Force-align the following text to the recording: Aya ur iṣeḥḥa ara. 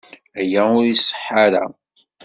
Aya 0.39 0.63
ur 0.77 0.85
iṣeḥḥa 0.87 1.35
ara. 1.45 1.63